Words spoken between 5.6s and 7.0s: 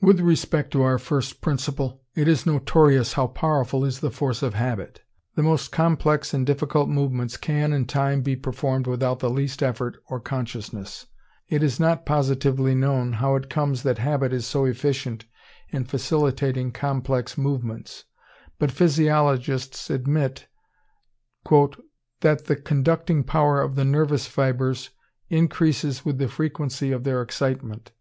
complex and difficult